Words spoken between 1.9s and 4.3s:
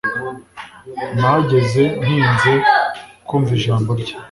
ntinze kumva ijambo rye